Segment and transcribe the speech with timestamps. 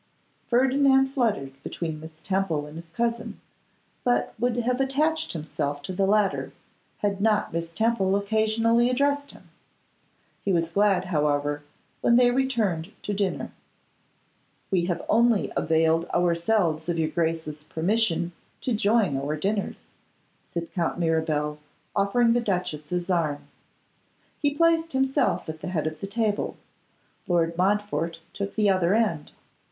[0.49, 3.39] Ferdinand fluttered between Miss Temple and his cousin;
[4.03, 6.53] but would have attached himself to the latter,
[7.03, 9.49] had not Miss Temple occasionally addressed him.
[10.43, 11.61] He was glad, however,
[12.01, 13.51] when they returned to dinner.
[14.71, 18.31] 'We have only availed ourselves of your Grace's permission
[18.61, 19.85] to join our dinners,'
[20.51, 21.59] said Count Mirabel,
[21.95, 23.43] offering the duchess his arm.
[24.41, 26.57] He placed himself at the head of the table;
[27.27, 29.31] Lord Montfort took the other end.